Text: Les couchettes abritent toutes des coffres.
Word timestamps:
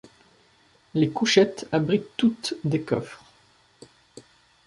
Les 0.95 1.11
couchettes 1.11 1.67
abritent 1.71 2.09
toutes 2.17 2.55
des 2.63 2.81
coffres. 2.81 3.21